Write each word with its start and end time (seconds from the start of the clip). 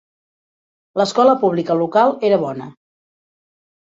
L'escola 1.01 1.35
pública 1.43 1.75
local 1.81 2.15
era 2.29 2.39
bona. 2.47 2.71